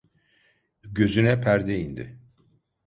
[0.91, 2.19] Gözüne perde indi...